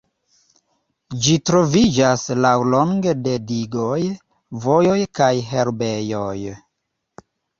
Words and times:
Ĝi 1.25 1.33
troviĝas 1.49 2.23
laŭlonge 2.45 3.13
de 3.27 3.35
digoj, 3.51 3.99
vojoj 4.65 4.97
kaj 5.19 5.31
herbejoj. 5.53 6.35